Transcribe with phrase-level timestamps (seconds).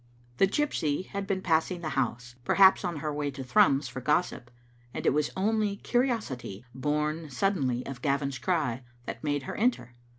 [0.37, 4.49] The gypsy had been passing the house, perhaps on her way to Thrums for gossip,
[4.95, 9.93] and it was only curios ity, bom suddenly of Gavin's cry, that made her enter.